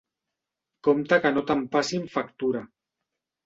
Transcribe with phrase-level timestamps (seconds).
[0.87, 2.67] Compte que no te'n passin factura.